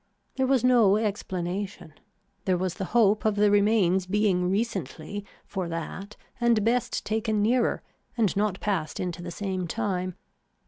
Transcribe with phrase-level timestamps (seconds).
[0.37, 1.93] There was no explanation.
[2.45, 7.83] There was the hope of the remains being recently for that and best taken nearer
[8.17, 10.15] and not passed into the same time.